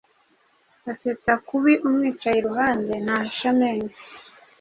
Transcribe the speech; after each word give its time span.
asetsa 0.91 1.33
kubi 1.47 1.73
umwicaye 1.87 2.37
iruhande 2.39 2.93
ntahisha 3.05 3.47
amenyo 3.53 3.93